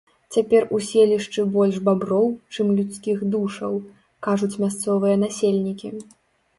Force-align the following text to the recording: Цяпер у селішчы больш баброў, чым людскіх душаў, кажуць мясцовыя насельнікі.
Цяпер 0.35 0.63
у 0.77 0.79
селішчы 0.85 1.45
больш 1.57 1.77
баброў, 1.91 2.25
чым 2.55 2.73
людскіх 2.79 3.23
душаў, 3.37 3.73
кажуць 4.31 4.53
мясцовыя 4.67 5.15
насельнікі. 5.27 5.97